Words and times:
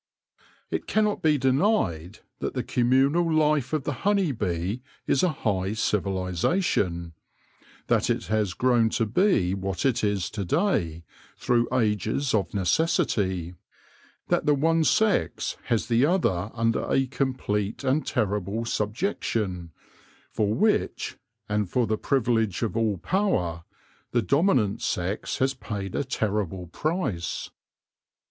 It 0.71 0.87
cannot 0.87 1.21
be 1.21 1.37
denied 1.37 2.21
that 2.39 2.55
the 2.55 2.63
communal 2.63 3.31
life 3.31 3.71
of 3.71 3.83
the 3.83 3.93
honey 4.01 4.31
bee 4.31 4.81
is 5.05 5.21
a 5.21 5.29
high 5.29 5.73
civilisation; 5.73 7.13
that 7.85 8.09
it 8.09 8.25
has 8.25 8.55
grown 8.55 8.89
to 8.97 9.05
be 9.05 9.53
what 9.53 9.85
it 9.85 10.03
is 10.03 10.31
to 10.31 10.43
day 10.43 11.03
through 11.37 11.67
ages 11.71 12.33
of 12.33 12.51
necessity; 12.51 13.53
that 14.29 14.47
the 14.47 14.55
one 14.55 14.83
sex 14.83 15.55
has 15.65 15.85
the 15.85 16.03
other 16.07 16.49
under 16.55 16.89
a 16.89 17.05
complete 17.05 17.83
and 17.83 18.03
terrible 18.07 18.65
subjection, 18.65 19.71
for 20.31 20.51
which, 20.51 21.17
and 21.47 21.69
for 21.69 21.85
the 21.85 21.99
privilege 21.99 22.63
of 22.63 22.75
all 22.75 22.97
power, 22.97 23.65
the 24.13 24.23
dominant 24.23 24.81
sex 24.81 25.37
has 25.37 25.53
paid 25.53 25.93
a 25.93 26.03
terrible 26.03 26.65
price. 26.65 27.51